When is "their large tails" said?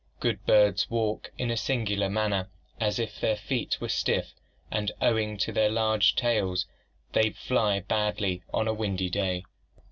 5.51-6.65